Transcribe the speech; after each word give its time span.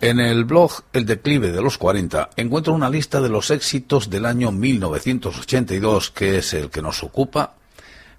En 0.00 0.20
el 0.20 0.44
blog 0.44 0.84
El 0.92 1.06
declive 1.06 1.50
de 1.50 1.60
los 1.60 1.76
40 1.76 2.30
encuentro 2.36 2.72
una 2.72 2.88
lista 2.88 3.20
de 3.20 3.28
los 3.28 3.50
éxitos 3.50 4.08
del 4.08 4.26
año 4.26 4.52
1982, 4.52 6.12
que 6.12 6.38
es 6.38 6.54
el 6.54 6.70
que 6.70 6.82
nos 6.82 7.02
ocupa, 7.02 7.54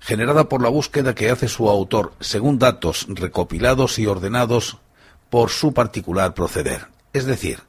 generada 0.02 0.50
por 0.50 0.62
la 0.62 0.68
búsqueda 0.68 1.16
que 1.16 1.30
hace 1.30 1.48
su 1.48 1.70
autor 1.70 2.14
según 2.20 2.60
datos 2.60 3.06
recopilados 3.08 3.98
y 3.98 4.08
ordenados 4.08 4.80
por 5.30 5.52
su 5.52 5.73
particular 5.73 6.34
proceder. 6.34 6.88
Es 7.14 7.26
decir, 7.26 7.60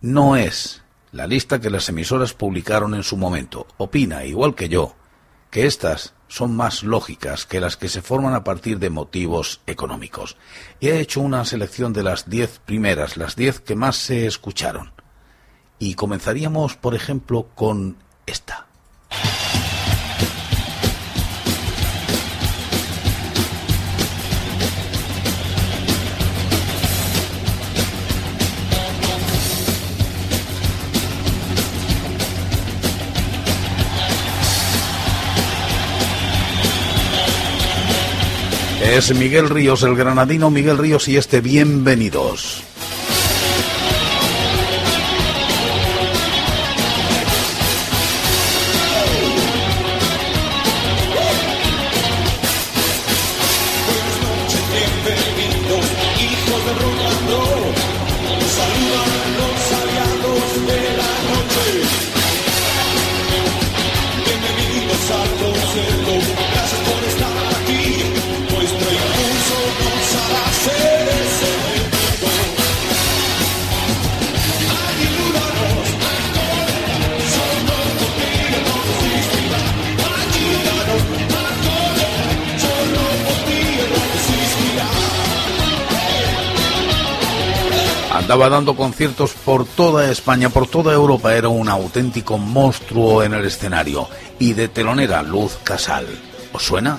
no 0.00 0.34
es 0.34 0.82
la 1.12 1.28
lista 1.28 1.60
que 1.60 1.70
las 1.70 1.88
emisoras 1.88 2.34
publicaron 2.34 2.92
en 2.94 3.04
su 3.04 3.16
momento. 3.16 3.68
Opina, 3.76 4.24
igual 4.24 4.56
que 4.56 4.68
yo, 4.68 4.96
que 5.52 5.66
estas 5.66 6.12
son 6.28 6.54
más 6.54 6.82
lógicas 6.82 7.46
que 7.46 7.60
las 7.60 7.76
que 7.76 7.88
se 7.88 8.02
forman 8.02 8.34
a 8.34 8.44
partir 8.44 8.78
de 8.78 8.90
motivos 8.90 9.60
económicos. 9.66 10.36
Y 10.78 10.88
he 10.88 11.00
hecho 11.00 11.20
una 11.20 11.44
selección 11.44 11.92
de 11.92 12.02
las 12.02 12.28
diez 12.28 12.60
primeras, 12.64 13.16
las 13.16 13.34
diez 13.34 13.60
que 13.60 13.74
más 13.74 13.96
se 13.96 14.26
escucharon. 14.26 14.92
Y 15.78 15.94
comenzaríamos, 15.94 16.76
por 16.76 16.94
ejemplo, 16.94 17.48
con 17.54 17.96
esta. 18.26 18.66
Es 38.88 39.14
Miguel 39.14 39.50
Ríos, 39.50 39.82
el 39.82 39.94
granadino 39.94 40.50
Miguel 40.50 40.78
Ríos 40.78 41.08
y 41.08 41.18
este 41.18 41.42
Bienvenidos. 41.42 42.64
Dando 88.38 88.76
conciertos 88.76 89.32
por 89.32 89.66
toda 89.66 90.10
España, 90.10 90.48
por 90.48 90.66
toda 90.66 90.94
Europa. 90.94 91.34
Era 91.34 91.48
un 91.48 91.68
auténtico 91.68 92.38
monstruo 92.38 93.22
en 93.22 93.34
el 93.34 93.44
escenario. 93.44 94.08
Y 94.38 94.54
de 94.54 94.68
telonera, 94.68 95.22
Luz 95.22 95.58
Casal. 95.64 96.06
¿Os 96.52 96.62
suena? 96.62 96.98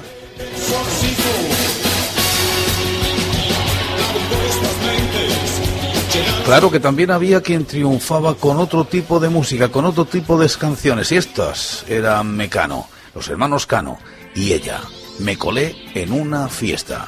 Claro 6.45 6.69
que 6.69 6.79
también 6.79 7.11
había 7.11 7.41
quien 7.41 7.65
triunfaba 7.65 8.35
con 8.35 8.57
otro 8.57 8.85
tipo 8.85 9.19
de 9.19 9.29
música, 9.29 9.69
con 9.69 9.85
otro 9.85 10.05
tipo 10.05 10.37
de 10.37 10.49
canciones. 10.49 11.11
Y 11.11 11.17
estas 11.17 11.83
eran 11.87 12.35
Mecano, 12.35 12.87
los 13.15 13.27
hermanos 13.27 13.65
Cano 13.65 13.97
y 14.35 14.53
ella. 14.53 14.81
Me 15.19 15.37
colé 15.37 15.75
en 15.95 16.11
una 16.11 16.47
fiesta. 16.47 17.07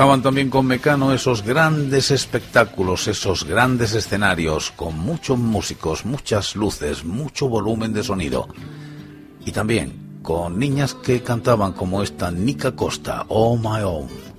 Comenzaban 0.00 0.22
también 0.22 0.48
con 0.48 0.64
Mecano 0.64 1.12
esos 1.12 1.42
grandes 1.42 2.10
espectáculos, 2.10 3.06
esos 3.06 3.44
grandes 3.44 3.92
escenarios, 3.92 4.70
con 4.70 4.98
muchos 4.98 5.38
músicos, 5.38 6.06
muchas 6.06 6.56
luces, 6.56 7.04
mucho 7.04 7.50
volumen 7.50 7.92
de 7.92 8.02
sonido. 8.02 8.48
Y 9.44 9.52
también 9.52 10.20
con 10.22 10.58
niñas 10.58 10.94
que 10.94 11.22
cantaban 11.22 11.74
como 11.74 12.02
esta 12.02 12.30
Nica 12.30 12.74
Costa, 12.74 13.26
Oh 13.28 13.58
My 13.58 13.82
Own. 13.82 14.29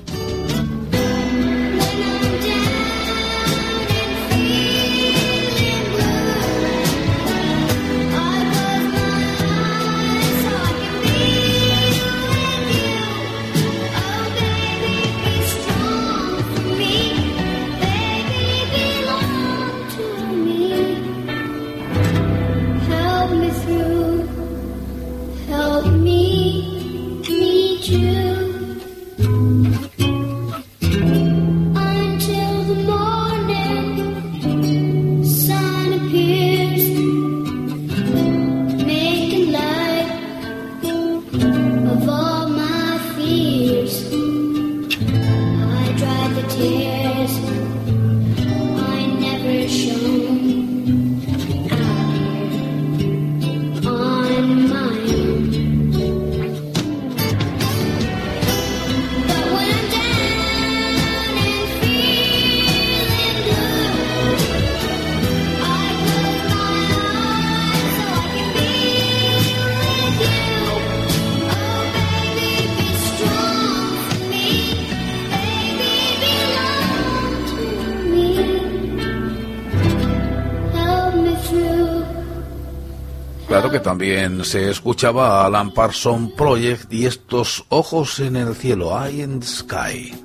Claro 83.61 83.73
que 83.73 83.79
también 83.79 84.43
se 84.43 84.71
escuchaba 84.71 85.43
a 85.43 85.45
Alan 85.45 85.71
Parson 85.71 86.31
Project 86.31 86.91
y 86.91 87.05
estos 87.05 87.63
ojos 87.69 88.19
en 88.19 88.35
el 88.35 88.55
cielo, 88.55 88.89
Eye 88.99 89.21
in 89.21 89.39
the 89.39 89.45
Sky. 89.45 90.15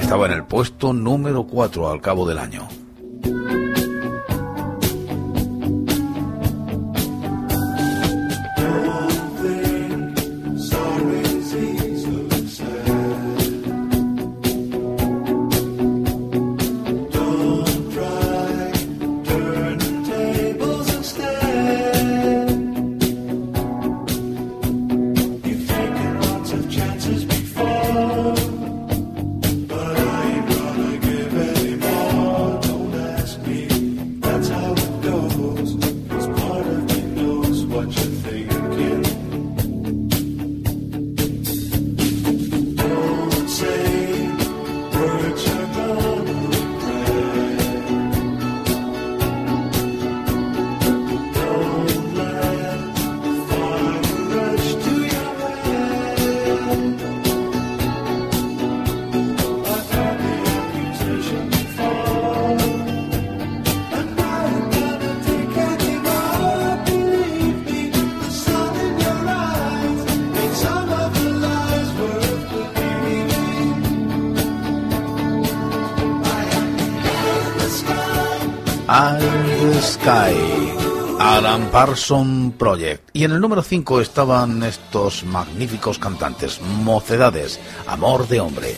Estaba 0.00 0.24
en 0.24 0.32
el 0.32 0.44
puesto 0.44 0.94
número 0.94 1.46
4 1.46 1.90
al 1.90 2.00
cabo 2.00 2.26
del 2.26 2.38
año. 2.38 2.66
Parson 81.76 82.54
Project. 82.56 83.10
Y 83.12 83.24
en 83.24 83.32
el 83.32 83.40
número 83.42 83.60
5 83.60 84.00
estaban 84.00 84.62
estos 84.62 85.24
magníficos 85.24 85.98
cantantes, 85.98 86.58
Mocedades, 86.62 87.60
Amor 87.86 88.26
de 88.28 88.40
Hombre. 88.40 88.76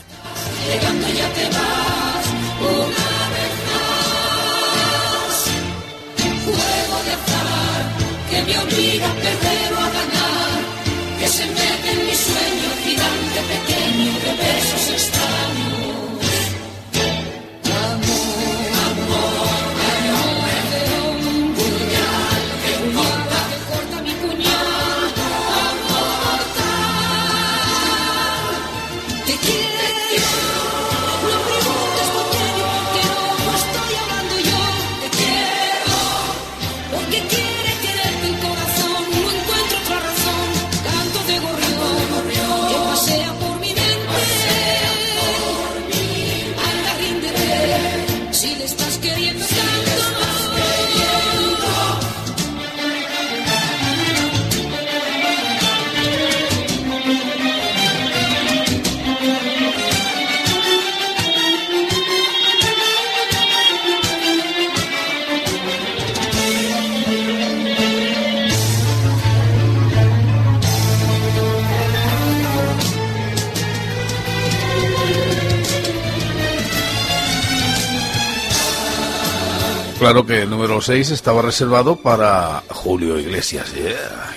Claro 79.99 80.25
que 80.25 80.43
el 80.43 80.51
número 80.51 80.81
6 80.81 81.11
estaba 81.11 81.43
reservado 81.43 81.97
para 81.97 82.63
Julio 82.71 83.19
Iglesias. 83.19 83.75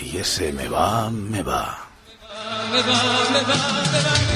y 0.01 0.17
ese 0.17 0.51
me 0.51 0.67
va, 0.67 1.09
me 1.11 1.43
va. 1.43 1.87
Me 2.71 2.81
va, 2.81 3.03
me 3.31 3.41
va, 3.41 3.83
me 3.91 3.99
va. 3.99 4.30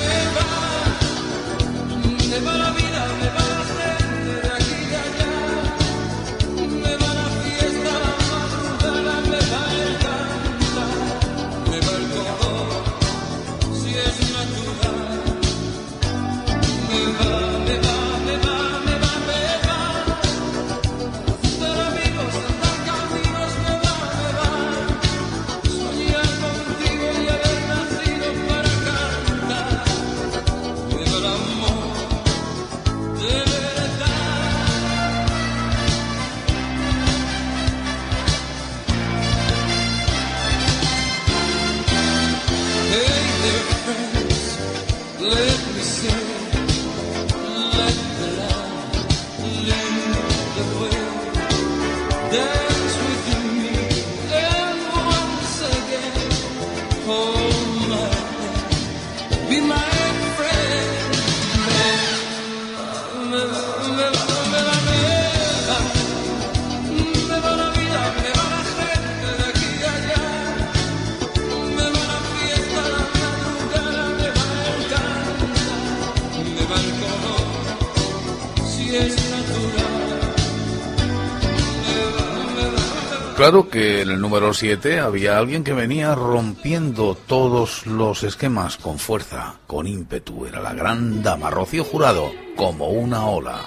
Claro 83.36 83.70
que 83.70 84.02
en 84.02 84.12
el 84.12 84.22
número 84.22 84.54
7 84.54 85.02
había 85.02 85.38
alguien 85.38 85.66
que 85.66 85.74
venía 85.74 86.16
rompiendo 86.16 87.16
todos 87.16 87.86
los 87.86 88.24
esquemas 88.24 88.78
con 88.78 88.98
fuerza, 88.98 89.56
con 89.68 89.88
ímpetu. 89.88 90.46
Era 90.46 90.62
la 90.62 90.74
gran 90.74 91.22
dama 91.22 91.50
Rocío 91.50 91.84
Jurado, 91.84 92.32
como 92.56 92.88
una 92.88 93.26
ola. 93.26 93.60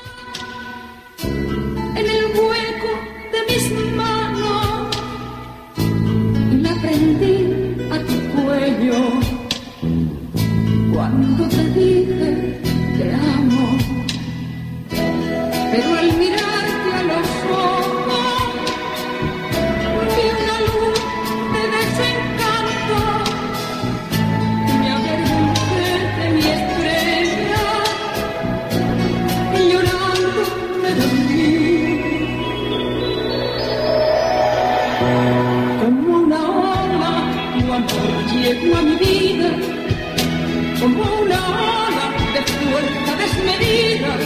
Como 40.80 41.02
una 41.02 41.38
ola 41.48 42.06
de 42.34 42.42
fuerza 42.42 43.16
desmedida. 43.16 44.16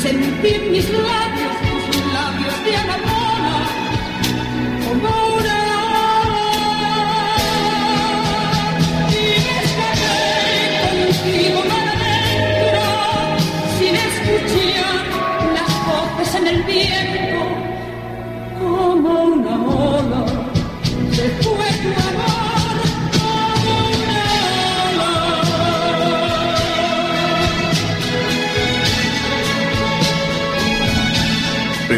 Sentí 0.00 0.54
en 0.54 0.70
mis 0.70 0.88
labios 0.90 1.35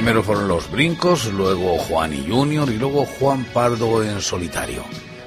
Primero 0.09 0.25
fueron 0.25 0.49
los 0.49 0.71
brincos, 0.71 1.27
luego 1.35 1.77
Juan 1.77 2.15
y 2.15 2.31
Junior 2.31 2.71
y 2.71 2.79
luego 2.79 3.05
Juan 3.05 3.45
Pardo 3.53 4.03
en 4.03 4.23
solitario. 4.23 4.83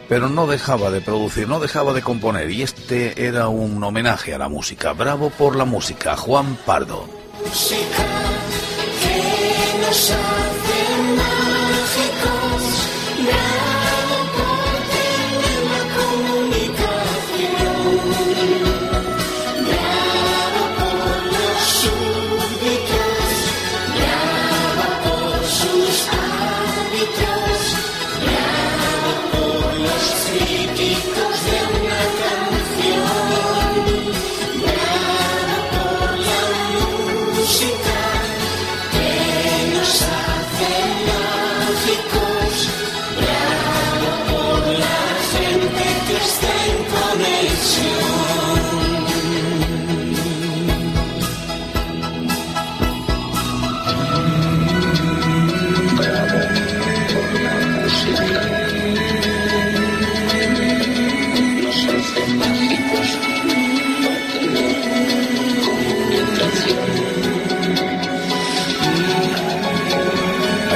Pero 0.09 0.27
no 0.27 0.47
dejaba 0.47 0.89
de 0.89 1.01
producir, 1.01 1.47
no 1.47 1.59
dejaba 1.59 1.93
de 1.93 2.01
componer 2.01 2.49
y 2.49 2.63
este 2.63 3.27
era 3.27 3.47
un 3.47 3.83
homenaje 3.83 4.33
a 4.33 4.39
la 4.39 4.49
música. 4.49 4.93
Bravo 4.93 5.29
por 5.29 5.55
la 5.55 5.65
música, 5.65 6.17
Juan 6.17 6.57
Pardo. 6.65 7.07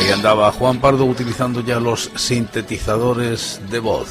Ahí 0.05 0.12
andaba 0.12 0.51
Juan 0.51 0.79
Pardo 0.79 1.03
utilizando 1.05 1.62
ya 1.62 1.79
los 1.79 2.12
sintetizadores 2.13 3.59
de 3.71 3.79
voz. 3.79 4.07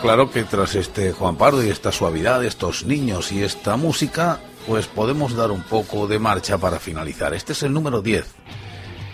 Claro 0.00 0.32
que 0.32 0.42
tras 0.42 0.74
este 0.74 1.12
Juan 1.12 1.36
Pardo 1.36 1.64
y 1.64 1.68
esta 1.68 1.92
suavidad, 1.92 2.44
estos 2.44 2.84
niños 2.84 3.30
y 3.30 3.44
esta 3.44 3.76
música, 3.76 4.40
pues 4.66 4.88
podemos 4.88 5.36
dar 5.36 5.52
un 5.52 5.62
poco 5.62 6.08
de 6.08 6.18
marcha 6.18 6.58
para 6.58 6.80
finalizar. 6.80 7.32
Este 7.32 7.52
es 7.52 7.62
el 7.62 7.72
número 7.72 8.02
10. 8.02 8.26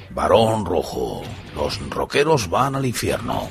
Varón 0.09 0.65
Rojo. 0.65 1.21
Los 1.55 1.79
rockeros 1.91 2.49
van 2.49 2.77
al 2.77 2.87
infierno. 2.87 3.51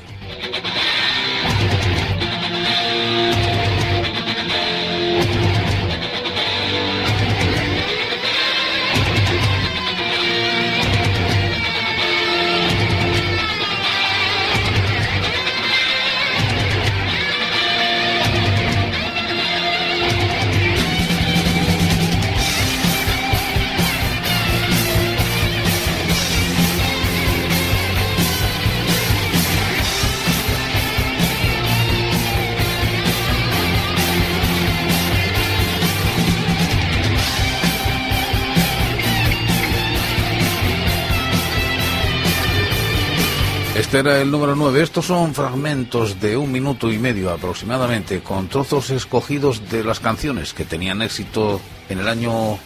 Era 44.00 44.22
el 44.22 44.30
número 44.30 44.56
9. 44.56 44.84
Estos 44.84 45.06
son 45.06 45.34
fragmentos 45.34 46.22
de 46.22 46.38
un 46.38 46.51
minuto 46.51 46.92
y 46.92 47.00
medio 47.00 47.32
aproximadamente, 47.32 48.22
con 48.22 48.48
trozos 48.48 48.92
escogidos 48.92 49.72
de 49.72 49.84
las 49.84 50.00
canciones 50.00 50.54
que 50.54 50.66
tenían 50.66 51.01
éxito 51.01 51.60
en 51.89 51.98
el 52.00 52.08
año 52.08 52.60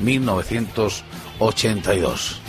1982. 0.00 2.40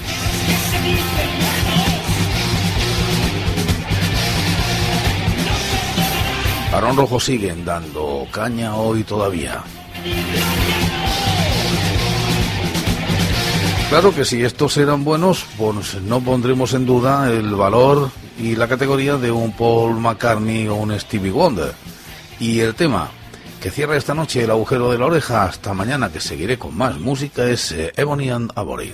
Barón 6.72 6.98
Rojo 6.98 7.20
siguen 7.20 7.63
dando 7.63 8.25
caña 8.32 8.75
hoy 8.75 9.04
todavía. 9.04 9.62
Claro 13.90 14.16
que 14.16 14.25
si 14.25 14.44
estos 14.44 14.78
eran 14.78 15.04
buenos, 15.04 15.46
pues 15.56 16.02
no 16.02 16.20
pondremos 16.20 16.74
en 16.74 16.88
duda 16.88 17.32
el 17.32 17.54
valor 17.54 18.10
y 18.38 18.56
la 18.56 18.68
categoría 18.68 19.18
de 19.18 19.32
un 19.32 19.52
Paul 19.54 20.00
McCartney 20.00 20.68
o 20.68 20.75
un 20.75 20.98
Stevie 21.00 21.32
Wonder. 21.32 21.74
Y 22.40 22.60
el 22.60 22.75
tema 22.75 23.10
que 23.62 23.72
cierra 23.72 23.96
esta 23.96 24.13
noche 24.13 24.44
el 24.44 24.52
agujero 24.52 24.92
de 24.92 24.98
la 24.98 25.06
oreja 25.06 25.46
hasta 25.46 25.74
mañana 25.74 26.12
que 26.12 26.20
seguiré 26.20 26.58
con 26.58 26.75
más 26.75 27.00
música 27.00 27.46
es 27.46 27.72
eh, 27.72 27.94
Ebony 27.96 28.30
and 28.30 28.52
Ivory. 28.58 28.94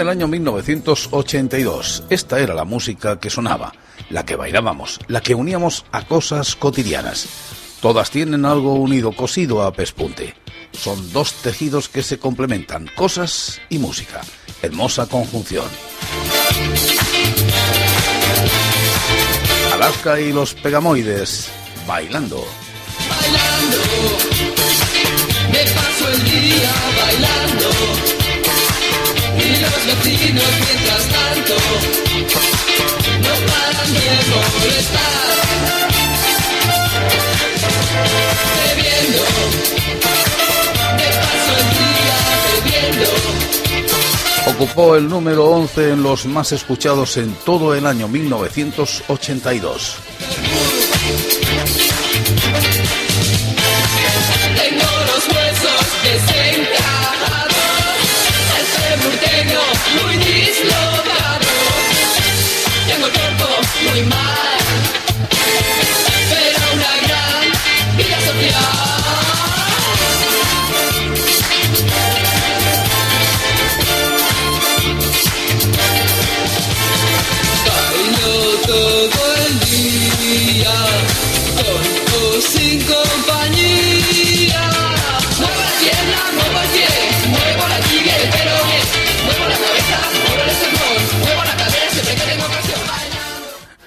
El 0.00 0.08
año 0.08 0.26
1982. 0.26 2.04
Esta 2.10 2.40
era 2.40 2.52
la 2.52 2.64
música 2.64 3.20
que 3.20 3.30
sonaba, 3.30 3.72
la 4.10 4.24
que 4.24 4.34
bailábamos, 4.34 4.98
la 5.06 5.20
que 5.20 5.36
uníamos 5.36 5.84
a 5.92 6.02
cosas 6.04 6.56
cotidianas. 6.56 7.28
Todas 7.80 8.10
tienen 8.10 8.44
algo 8.44 8.74
unido, 8.74 9.12
cosido 9.12 9.62
a 9.62 9.72
pespunte. 9.72 10.34
Son 10.72 11.12
dos 11.12 11.34
tejidos 11.34 11.88
que 11.88 12.02
se 12.02 12.18
complementan, 12.18 12.90
cosas 12.96 13.60
y 13.68 13.78
música. 13.78 14.22
Hermosa 14.62 15.06
conjunción. 15.06 15.66
Alaska 19.72 20.20
y 20.20 20.32
los 20.32 20.54
Pegamoides, 20.54 21.50
bailando. 21.86 22.44
Vecinos 30.24 30.44
mientras 30.66 31.02
tanto 31.08 31.54
no 33.20 33.34
paran 33.46 33.90
de 33.92 34.00
molestar. 34.32 35.34
Bebiendo. 38.66 39.22
Me 40.96 41.08
paso 41.20 41.52
el 41.60 41.68
día 41.78 42.18
bebiendo. 42.62 43.08
Ocupó 44.46 44.96
el 44.96 45.04
número 45.08 45.44
11 45.44 45.90
en 45.92 46.02
los 46.02 46.26
más 46.26 46.52
escuchados 46.52 47.16
en 47.16 47.34
todo 47.44 47.74
el 47.74 47.86
año 47.86 48.08
1982. 48.08 49.96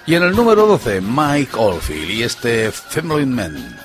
Y 0.07 0.15
en 0.15 0.23
el 0.23 0.33
número 0.37 0.65
12, 0.65 1.01
Mike 1.01 1.51
Oldfield 1.57 2.09
y 2.11 2.23
este 2.23 2.71
Family 2.71 3.25
Man. 3.25 3.77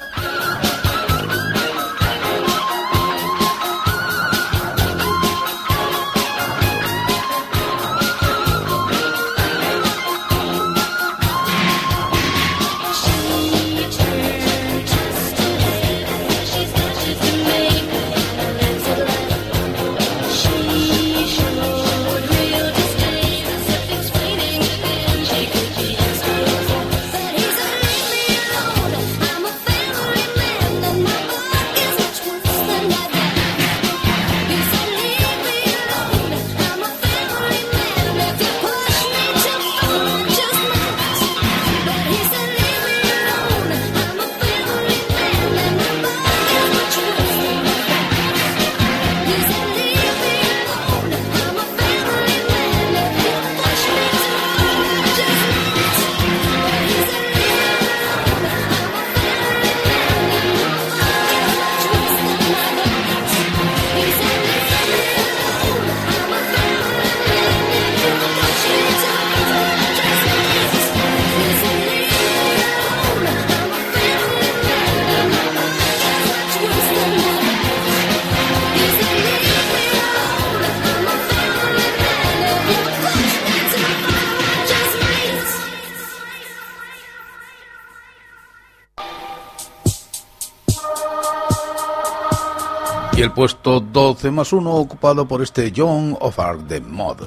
Puesto 93.35 93.81
12 93.81 94.31
más 94.31 94.53
1 94.53 94.75
ocupado 94.75 95.27
por 95.27 95.42
este 95.42 95.73
John 95.75 96.16
of 96.21 96.38
Arc 96.38 96.61
de 96.62 96.81
Mod. 96.81 97.18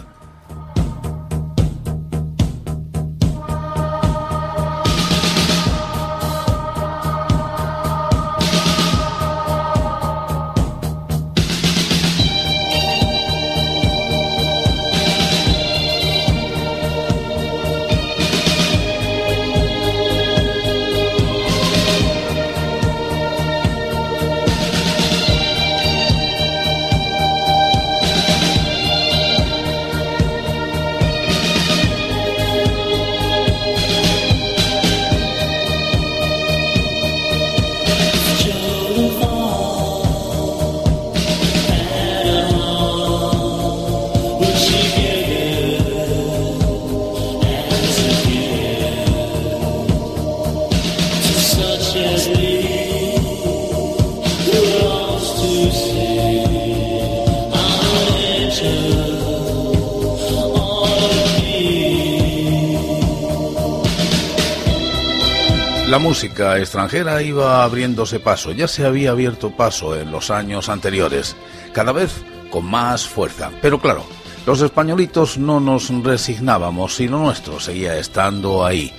La 65.87 65.99
música 65.99 66.57
extranjera 66.57 67.21
iba 67.21 67.63
abriéndose 67.63 68.19
paso, 68.19 68.51
ya 68.51 68.67
se 68.67 68.85
había 68.85 69.11
abierto 69.11 69.51
paso 69.51 69.95
en 69.95 70.11
los 70.11 70.31
años 70.31 70.67
anteriores, 70.67 71.35
cada 71.73 71.91
vez 71.91 72.23
con 72.49 72.65
más 72.65 73.07
fuerza. 73.07 73.51
Pero 73.61 73.79
claro, 73.79 74.03
los 74.47 74.61
españolitos 74.61 75.37
no 75.37 75.59
nos 75.59 75.89
resignábamos 76.03 76.99
y 76.99 77.07
lo 77.07 77.19
nuestro 77.19 77.59
seguía 77.59 77.99
estando 77.99 78.65
ahí. 78.65 78.91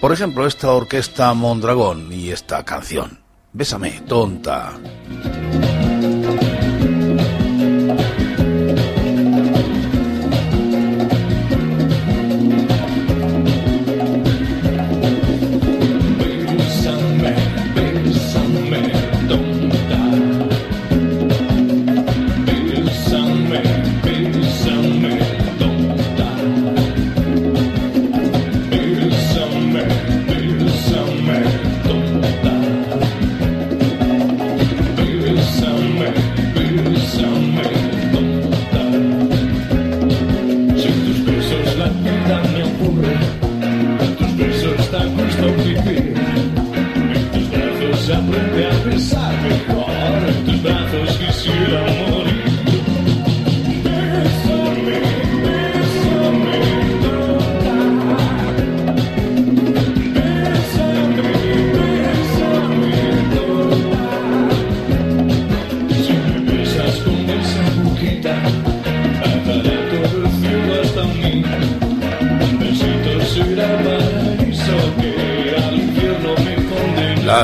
Por 0.00 0.12
ejemplo, 0.12 0.46
esta 0.46 0.70
orquesta 0.70 1.34
Mondragón 1.34 2.12
y 2.12 2.30
esta 2.30 2.64
canción. 2.64 3.18
Bésame, 3.52 4.00
tonta. 4.06 4.74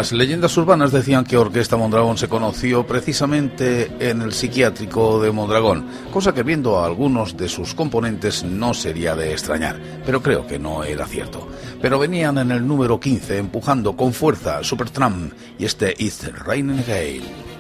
Las 0.09 0.15
leyendas 0.15 0.57
urbanas 0.57 0.91
decían 0.91 1.27
que 1.27 1.37
Orquesta 1.37 1.77
Mondragón 1.77 2.17
se 2.17 2.29
conoció 2.29 2.87
precisamente 2.87 3.93
en 4.01 4.23
el 4.23 4.33
psiquiátrico 4.33 5.21
de 5.21 5.31
Mondragón, 5.31 5.87
cosa 6.11 6.33
que 6.33 6.43
viendo 6.43 6.79
a 6.79 6.87
algunos 6.87 7.37
de 7.37 7.47
sus 7.47 7.75
componentes 7.75 8.43
no 8.43 8.73
sería 8.73 9.15
de 9.15 9.33
extrañar, 9.33 9.79
pero 10.07 10.23
creo 10.23 10.47
que 10.47 10.59
no 10.59 10.83
era 10.83 11.07
cierto. 11.07 11.47
Pero 11.83 11.99
venían 11.99 12.39
en 12.39 12.53
el 12.53 12.67
número 12.67 12.99
15 12.99 13.37
empujando 13.37 13.97
con 13.97 14.15
fuerza 14.15 14.65
Supertramp 14.65 15.35
y 15.59 15.67
este 15.67 15.95
It's 15.99 16.27
Raining 16.43 16.85
Gale. 16.87 17.58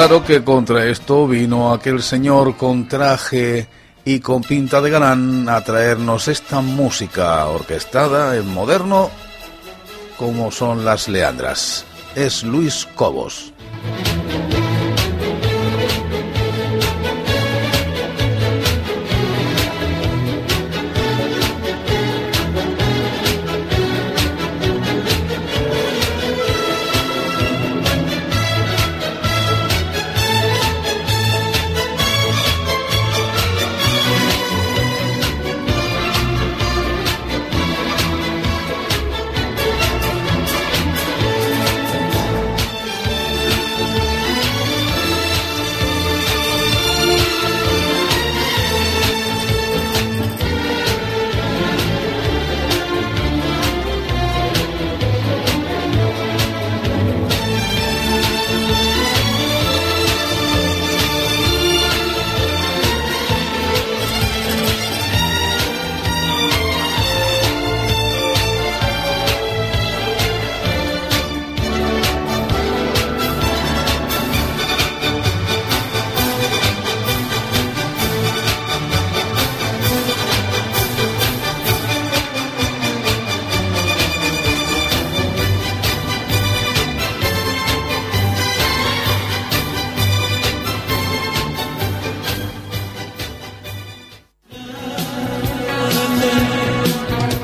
Claro 0.00 0.24
que 0.24 0.42
contra 0.42 0.86
esto 0.86 1.28
vino 1.28 1.74
aquel 1.74 2.02
señor 2.02 2.56
con 2.56 2.88
traje 2.88 3.68
y 4.02 4.18
con 4.20 4.40
pinta 4.40 4.80
de 4.80 4.88
galán 4.88 5.46
a 5.46 5.62
traernos 5.62 6.26
esta 6.26 6.62
música 6.62 7.44
orquestada 7.44 8.34
en 8.34 8.48
moderno 8.48 9.10
como 10.16 10.50
son 10.50 10.86
las 10.86 11.06
Leandras. 11.06 11.84
Es 12.14 12.44
Luis 12.44 12.88
Cobos. 12.94 13.52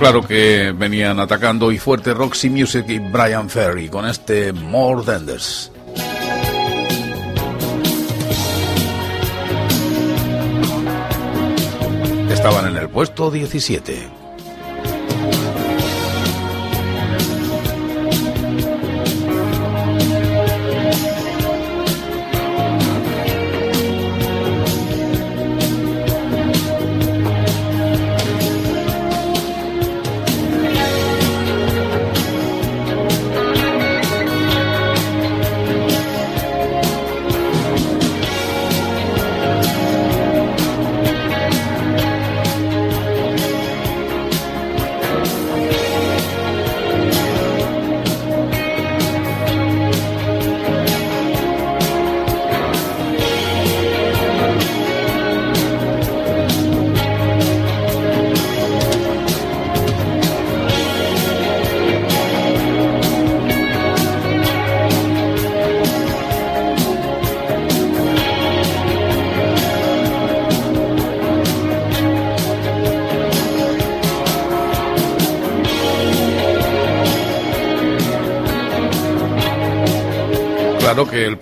Claro 0.08 0.22
que 0.22 0.72
venían 0.72 1.18
atacando 1.18 1.72
y 1.72 1.80
fuerte 1.80 2.14
Roxy 2.14 2.48
Music 2.48 2.84
y 2.86 3.00
Brian 3.00 3.50
Ferry 3.50 3.88
con 3.88 4.06
este 4.06 4.52
More 4.52 5.02
Than 5.02 5.26
This. 5.26 5.72
Estaban 12.30 12.68
en 12.68 12.76
el 12.76 12.88
puesto 12.88 13.32
17. 13.32 14.25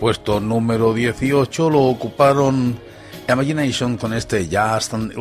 Puesto 0.04 0.38
número 0.38 0.92
18 0.92 1.70
lo 1.70 1.84
ocuparon 1.84 2.78
Imagination 3.26 3.96
con 3.96 4.12
este 4.12 4.44
Just 4.44 4.92
and 4.92 5.14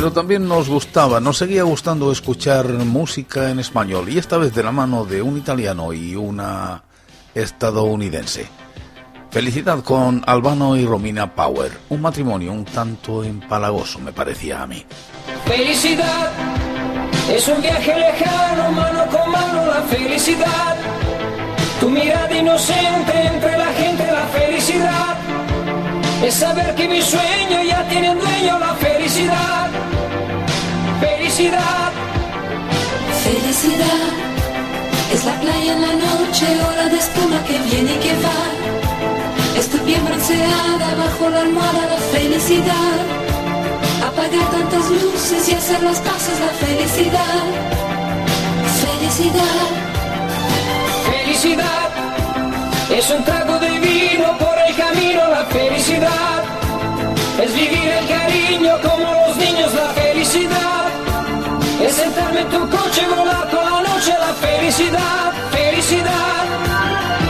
Pero 0.00 0.12
también 0.12 0.48
nos 0.48 0.70
gustaba, 0.70 1.20
nos 1.20 1.36
seguía 1.36 1.62
gustando 1.62 2.10
escuchar 2.10 2.66
música 2.72 3.50
en 3.50 3.58
español 3.58 4.08
y 4.08 4.16
esta 4.16 4.38
vez 4.38 4.54
de 4.54 4.62
la 4.62 4.72
mano 4.72 5.04
de 5.04 5.20
un 5.20 5.36
italiano 5.36 5.92
y 5.92 6.16
una 6.16 6.82
estadounidense. 7.34 8.46
Felicidad 9.30 9.84
con 9.84 10.22
Albano 10.26 10.74
y 10.74 10.86
Romina 10.86 11.34
Power, 11.34 11.72
un 11.90 12.00
matrimonio 12.00 12.50
un 12.50 12.64
tanto 12.64 13.22
empalagoso 13.22 13.98
me 13.98 14.10
parecía 14.10 14.62
a 14.62 14.66
mí. 14.66 14.86
Felicidad 15.44 16.30
es 17.30 17.46
un 17.46 17.60
viaje 17.60 17.94
lejano, 17.94 18.72
mano 18.72 19.06
con 19.06 19.30
mano 19.30 19.66
la 19.66 19.82
felicidad. 19.82 20.76
Tu 21.78 21.90
mirada 21.90 22.34
inocente 22.34 23.12
entre 23.34 23.58
la 23.58 23.72
gente, 23.74 24.06
la 24.10 24.26
felicidad. 24.28 25.18
Es 26.24 26.34
saber 26.36 26.74
que 26.74 26.88
mi 26.88 27.02
sueño 27.02 27.62
ya 27.68 27.86
tiene 27.86 28.14
dueño, 28.14 28.58
la 28.58 28.74
felicidad. 28.76 29.89
Felicidad. 31.40 31.92
Felicidad 33.24 34.08
es 35.10 35.24
la 35.24 35.40
playa 35.40 35.72
en 35.72 35.80
la 35.80 35.94
noche, 35.94 36.46
hora 36.68 36.86
de 36.90 36.98
espuma 36.98 37.42
que 37.44 37.58
viene 37.60 37.92
y 37.92 37.98
que 37.98 38.12
va. 38.16 39.58
Es 39.58 39.70
tu 39.70 39.78
piel 39.78 40.02
bronceada 40.02 40.94
bajo 40.98 41.30
la 41.30 41.40
almohada, 41.40 41.86
la 41.92 41.96
felicidad. 42.12 42.96
Apagar 44.06 44.50
tantas 44.50 44.90
luces 44.90 45.48
y 45.48 45.54
hacer 45.54 45.82
las 45.82 45.98
paces, 46.00 46.38
la 46.40 46.52
felicidad. 46.66 47.44
Felicidad. 48.84 49.68
Felicidad 51.10 51.88
es 52.90 53.10
un 53.10 53.24
trago 53.24 53.58
de 53.60 53.80
vino 53.80 54.36
por 54.36 54.56
el 54.68 54.76
camino, 54.76 55.22
la 55.26 55.46
felicidad. 55.46 56.44
Es 57.42 57.54
vivir 57.54 57.88
el 57.98 58.06
cariño 58.06 58.78
como 58.82 59.10
los 59.26 59.36
niños, 59.38 59.72
la 59.72 59.88
felicidad. 60.02 60.89
E 61.82 61.88
sentarme 61.88 62.46
tu 62.48 62.68
coche 62.68 63.06
volato 63.06 63.56
la 63.56 63.80
noche 63.80 64.14
la 64.18 64.34
felicità, 64.34 65.32
felicità. 65.48 67.29